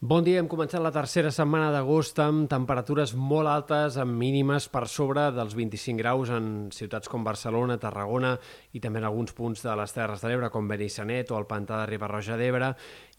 Bon 0.00 0.22
dia, 0.22 0.38
hem 0.38 0.46
començat 0.46 0.78
la 0.78 0.92
tercera 0.94 1.32
setmana 1.34 1.72
d'agost 1.74 2.20
amb 2.22 2.44
temperatures 2.46 3.16
molt 3.18 3.50
altes, 3.50 3.96
amb 3.98 4.14
mínimes 4.14 4.68
per 4.70 4.84
sobre 4.86 5.24
dels 5.34 5.56
25 5.58 5.98
graus 5.98 6.30
en 6.30 6.68
ciutats 6.70 7.10
com 7.10 7.24
Barcelona, 7.26 7.80
Tarragona 7.82 8.36
i 8.70 8.78
també 8.78 9.02
en 9.02 9.08
alguns 9.08 9.34
punts 9.34 9.66
de 9.66 9.74
les 9.74 9.96
Terres 9.96 10.22
de 10.22 10.30
l'Ebre, 10.30 10.52
com 10.54 10.70
Benissanet 10.70 11.32
o 11.34 11.40
el 11.40 11.48
Pantà 11.50 11.80
de 11.80 11.90
Ribarroja 11.90 12.38
d'Ebre. 12.38 12.70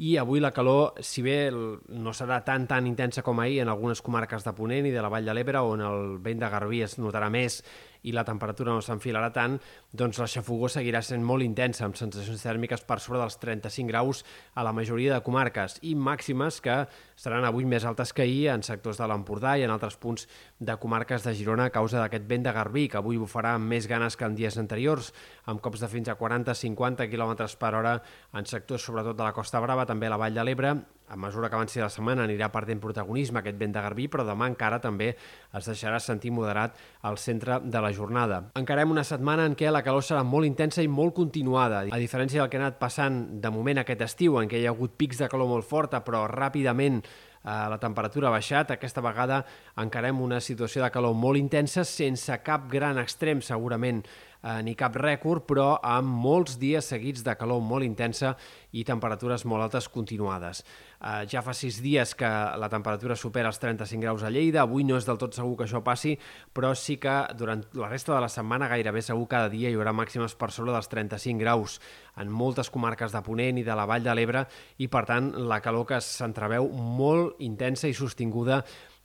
I 0.08 0.16
avui 0.24 0.40
la 0.40 0.54
calor, 0.56 1.04
si 1.04 1.20
bé 1.20 1.52
no 1.52 2.16
serà 2.16 2.40
tan 2.48 2.64
tan 2.72 2.88
intensa 2.88 3.28
com 3.28 3.44
ahir 3.44 3.60
en 3.66 3.76
algunes 3.76 4.00
comarques 4.00 4.48
de 4.48 4.56
Ponent 4.56 4.88
i 4.88 4.96
de 4.96 5.04
la 5.04 5.12
Vall 5.12 5.28
de 5.28 5.36
l'Ebre, 5.36 5.60
on 5.60 5.84
el 5.84 6.16
vent 6.24 6.40
de 6.40 6.54
Garbí 6.56 6.80
es 6.88 6.96
notarà 6.96 7.28
més 7.28 7.60
i 8.04 8.14
la 8.16 8.24
temperatura 8.28 8.74
no 8.76 8.84
s'enfilarà 8.84 9.32
tant, 9.36 9.58
doncs 9.92 10.20
la 10.22 10.28
xafogó 10.32 10.70
seguirà 10.72 11.02
sent 11.04 11.24
molt 11.26 11.44
intensa, 11.44 11.86
amb 11.86 11.98
sensacions 12.00 12.44
tèrmiques 12.46 12.86
per 12.88 13.00
sobre 13.04 13.20
dels 13.20 13.40
35 13.42 13.90
graus 13.90 14.24
a 14.56 14.64
la 14.64 14.74
majoria 14.76 15.14
de 15.16 15.24
comarques 15.26 15.80
i 15.82 15.96
màximes 15.96 16.62
que 16.64 16.78
seran 17.20 17.48
avui 17.48 17.68
més 17.68 17.86
altes 17.86 18.14
que 18.16 18.24
ahir 18.24 18.50
en 18.54 18.64
sectors 18.64 19.00
de 19.02 19.08
l'Empordà 19.10 19.58
i 19.60 19.66
en 19.68 19.74
altres 19.74 19.98
punts 20.00 20.28
de 20.60 20.78
comarques 20.80 21.26
de 21.26 21.36
Girona 21.36 21.68
a 21.68 21.76
causa 21.76 22.00
d'aquest 22.00 22.28
vent 22.30 22.48
de 22.48 22.54
Garbí, 22.56 22.88
que 22.88 23.00
avui 23.02 23.20
bufarà 23.20 23.56
amb 23.58 23.68
més 23.70 23.88
ganes 23.92 24.16
que 24.16 24.28
en 24.28 24.38
dies 24.38 24.58
anteriors, 24.62 25.12
amb 25.46 25.62
cops 25.62 25.84
de 25.84 25.92
fins 25.92 26.10
a 26.10 26.18
40-50 26.20 27.10
km 27.12 27.36
per 27.60 27.74
hora 27.76 27.98
en 28.34 28.48
sectors 28.48 28.86
sobretot 28.86 29.18
de 29.18 29.26
la 29.26 29.36
Costa 29.36 29.60
Brava, 29.60 29.86
també 29.90 30.08
a 30.08 30.16
la 30.16 30.22
Vall 30.22 30.36
de 30.38 30.48
l'Ebre, 30.48 30.78
a 31.10 31.16
mesura 31.18 31.50
que 31.50 31.58
avanci 31.58 31.82
la 31.82 31.90
setmana 31.90 32.24
anirà 32.28 32.52
perdent 32.54 32.82
protagonisme 32.82 33.42
aquest 33.42 33.58
vent 33.58 33.74
de 33.74 33.82
Garbí, 33.82 34.08
però 34.08 34.26
demà 34.28 34.48
encara 34.52 34.80
també 34.80 35.10
es 35.16 35.70
deixarà 35.70 36.00
sentir 36.00 36.32
moderat 36.32 36.78
al 37.02 37.18
centre 37.18 37.60
de 37.64 37.82
la 37.82 37.92
jornada. 37.92 38.44
Encarem 38.60 38.94
una 38.94 39.04
setmana 39.04 39.48
en 39.50 39.58
què 39.58 39.72
la 39.74 39.84
calor 39.86 40.06
serà 40.06 40.22
molt 40.24 40.46
intensa 40.46 40.86
i 40.86 40.92
molt 40.92 41.16
continuada. 41.18 41.82
A 41.90 42.02
diferència 42.02 42.44
del 42.44 42.52
que 42.52 42.60
ha 42.60 42.64
anat 42.68 42.80
passant 42.80 43.42
de 43.42 43.52
moment 43.54 43.82
aquest 43.82 44.06
estiu, 44.06 44.38
en 44.40 44.52
què 44.52 44.62
hi 44.62 44.70
ha 44.70 44.76
hagut 44.76 44.96
pics 45.02 45.24
de 45.24 45.32
calor 45.32 45.50
molt 45.50 45.66
forta, 45.66 46.04
però 46.06 46.28
ràpidament 46.30 47.02
eh, 47.02 47.68
la 47.74 47.80
temperatura 47.82 48.30
ha 48.30 48.36
baixat. 48.38 48.76
Aquesta 48.76 49.02
vegada 49.02 49.44
encarem 49.82 50.22
una 50.22 50.40
situació 50.40 50.84
de 50.84 50.92
calor 50.94 51.16
molt 51.18 51.40
intensa, 51.42 51.84
sense 51.84 52.38
cap 52.46 52.70
gran 52.72 53.02
extrem 53.02 53.42
segurament 53.42 54.04
eh, 54.44 54.62
ni 54.64 54.76
cap 54.80 54.96
rècord, 55.00 55.46
però 55.48 55.78
amb 55.84 56.20
molts 56.24 56.58
dies 56.60 56.88
seguits 56.92 57.24
de 57.26 57.36
calor 57.40 57.62
molt 57.64 57.86
intensa 57.86 58.36
i 58.72 58.84
temperatures 58.86 59.46
molt 59.50 59.66
altes 59.66 59.90
continuades. 59.92 60.64
Eh, 61.00 61.26
ja 61.32 61.44
fa 61.46 61.54
sis 61.56 61.80
dies 61.84 62.14
que 62.16 62.30
la 62.30 62.70
temperatura 62.72 63.18
supera 63.20 63.52
els 63.52 63.60
35 63.60 64.04
graus 64.04 64.24
a 64.24 64.32
Lleida, 64.34 64.64
avui 64.64 64.86
no 64.88 64.98
és 65.00 65.08
del 65.08 65.20
tot 65.22 65.36
segur 65.36 65.56
que 65.58 65.68
això 65.68 65.84
passi, 65.84 66.16
però 66.54 66.74
sí 66.76 66.98
que 67.02 67.16
durant 67.40 67.64
la 67.80 67.90
resta 67.92 68.16
de 68.16 68.22
la 68.24 68.32
setmana 68.32 68.70
gairebé 68.72 69.04
segur 69.06 69.28
cada 69.32 69.50
dia 69.50 69.70
hi 69.70 69.78
haurà 69.78 69.94
màximes 69.96 70.36
per 70.40 70.52
sobre 70.56 70.76
dels 70.76 70.92
35 70.92 71.40
graus 71.40 71.80
en 72.20 72.30
moltes 72.30 72.70
comarques 72.70 73.16
de 73.16 73.24
Ponent 73.24 73.60
i 73.60 73.66
de 73.66 73.76
la 73.76 73.88
Vall 73.90 74.04
de 74.04 74.16
l'Ebre 74.16 74.46
i 74.78 74.90
per 74.92 75.06
tant 75.10 75.32
la 75.50 75.62
calor 75.64 75.88
que 75.90 76.02
s'entreveu 76.04 76.70
molt 76.70 77.40
intensa 77.44 77.88
i 77.88 77.96
sostinguda 77.96 78.64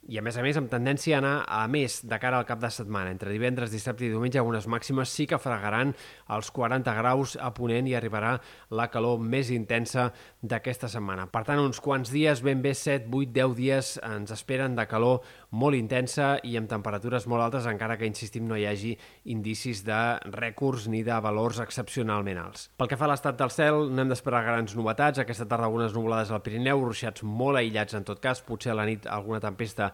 i 0.08 0.18
a 0.18 0.22
més 0.24 0.36
a 0.36 0.42
més 0.44 0.58
amb 0.60 0.68
tendència 0.70 1.16
a 1.16 1.20
anar 1.22 1.34
a 1.48 1.62
més 1.70 2.00
de 2.04 2.18
cara 2.20 2.38
al 2.38 2.46
cap 2.48 2.60
de 2.60 2.68
setmana. 2.72 3.12
Entre 3.14 3.32
divendres, 3.32 3.72
dissabte 3.72 4.04
i 4.04 4.10
diumenge 4.12 4.40
algunes 4.40 4.66
màximes 4.68 5.12
sí 5.12 5.26
que 5.30 5.38
fregaran 5.40 5.94
els 6.34 6.50
40 6.52 6.94
graus 6.98 7.36
a 7.40 7.52
Ponent 7.56 7.88
i 7.88 7.94
arribarà 7.96 8.34
la 8.74 8.88
calor 8.92 9.22
més 9.22 9.50
intensa 9.54 10.10
d'aquesta 10.42 10.90
setmana. 10.92 11.26
Per 11.32 11.44
tant, 11.48 11.62
uns 11.62 11.80
quants 11.80 12.12
dies, 12.12 12.42
ben 12.44 12.60
bé 12.64 12.74
7, 12.76 13.08
8, 13.08 13.32
10 13.32 13.56
dies 13.56 13.94
ens 14.04 14.34
esperen 14.34 14.76
de 14.76 14.86
calor 14.90 15.24
molt 15.54 15.78
intensa 15.78 16.34
i 16.44 16.56
amb 16.58 16.68
temperatures 16.68 17.28
molt 17.30 17.46
altes, 17.46 17.68
encara 17.70 17.96
que, 17.96 18.08
insistim, 18.08 18.44
no 18.48 18.58
hi 18.58 18.66
hagi 18.68 18.94
indicis 19.32 19.84
de 19.86 20.00
rècords 20.34 20.88
ni 20.92 21.04
de 21.06 21.16
valors 21.24 21.62
excepcionalment 21.64 22.42
alts. 22.42 22.68
Pel 22.76 22.90
que 22.90 22.98
fa 23.00 23.08
a 23.08 23.12
l'estat 23.14 23.38
del 23.40 23.52
cel, 23.54 23.88
no 23.94 24.04
hem 24.04 24.12
d'esperar 24.12 24.44
grans 24.44 24.76
novetats. 24.76 25.22
Aquesta 25.22 25.48
tarda 25.48 25.70
algunes 25.70 25.94
nuvolades 25.96 26.32
al 26.34 26.42
Pirineu, 26.44 26.84
ruixats 26.84 27.24
molt 27.24 27.62
aïllats 27.62 27.96
en 27.96 28.04
tot 28.04 28.20
cas, 28.20 28.42
potser 28.44 28.74
a 28.74 28.78
la 28.78 28.88
nit 28.88 29.08
alguna 29.08 29.40
tempesta 29.40 29.93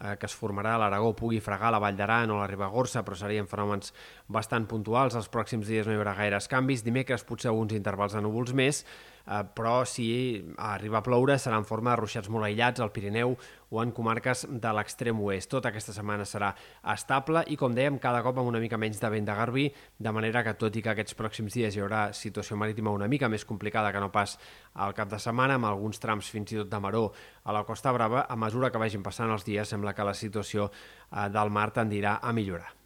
eh, 0.00 0.16
que 0.16 0.26
es 0.26 0.34
formarà 0.36 0.74
a 0.74 0.80
l'Aragó 0.82 1.12
pugui 1.16 1.40
fregar 1.44 1.70
la 1.72 1.80
Vall 1.82 1.98
d'Aran 1.98 2.32
o 2.32 2.40
la 2.40 2.48
Ribagorça, 2.50 3.04
però 3.04 3.18
serien 3.18 3.48
fenòmens 3.50 3.94
bastant 4.28 4.66
puntuals. 4.70 5.16
Els 5.18 5.30
pròxims 5.32 5.68
dies 5.68 5.86
no 5.86 5.94
hi 5.94 6.00
haurà 6.00 6.16
gaires 6.18 6.48
canvis. 6.48 6.84
Dimecres 6.86 7.26
potser 7.28 7.52
alguns 7.52 7.76
intervals 7.76 8.16
de 8.16 8.24
núvols 8.24 8.54
més, 8.56 8.84
eh, 9.26 9.42
però 9.54 9.84
si 9.84 10.08
arriba 10.56 11.00
a 11.00 11.06
ploure 11.06 11.38
serà 11.38 11.60
en 11.60 11.68
forma 11.68 11.94
de 11.94 12.00
ruixats 12.02 12.30
molt 12.32 12.48
aïllats 12.48 12.80
al 12.80 12.92
Pirineu 12.92 13.36
o 13.70 13.82
en 13.82 13.92
comarques 13.94 14.46
de 14.50 14.72
l'extrem 14.74 15.18
oest. 15.22 15.50
Tota 15.50 15.70
aquesta 15.70 15.94
setmana 15.94 16.26
serà 16.26 16.50
estable 16.92 17.44
i, 17.46 17.56
com 17.56 17.74
dèiem, 17.74 18.00
cada 18.02 18.22
cop 18.26 18.40
amb 18.42 18.50
una 18.50 18.60
mica 18.62 18.78
menys 18.80 18.98
de 19.00 19.10
vent 19.12 19.28
de 19.28 19.36
Garbí, 19.38 19.68
de 19.98 20.12
manera 20.12 20.42
que, 20.46 20.56
tot 20.58 20.74
i 20.76 20.82
que 20.82 20.90
aquests 20.92 21.14
pròxims 21.18 21.54
dies 21.54 21.76
hi 21.76 21.84
haurà 21.84 22.08
situació 22.16 22.58
marítima 22.58 22.90
una 22.90 23.08
mica 23.08 23.30
més 23.30 23.46
complicada 23.46 23.92
que 23.94 24.02
no 24.02 24.10
pas 24.10 24.36
al 24.74 24.94
cap 24.98 25.10
de 25.10 25.20
setmana, 25.22 25.54
amb 25.54 25.70
alguns 25.70 26.02
trams 26.02 26.30
fins 26.30 26.52
i 26.52 26.60
tot 26.60 26.70
de 26.70 26.82
maró 26.82 27.04
a 27.44 27.54
la 27.54 27.62
Costa 27.64 27.92
Brava, 27.94 28.26
a 28.28 28.36
mesura 28.36 28.70
que 28.70 28.82
vagin 28.82 29.06
passant 29.06 29.30
els 29.30 29.46
dies 29.46 29.70
sembla 29.70 29.89
que 29.94 30.06
la 30.06 30.14
situació 30.14 30.70
eh, 30.70 31.28
del 31.32 31.50
mar 31.50 31.70
tendirà 31.76 32.18
a 32.22 32.32
millorar. 32.32 32.79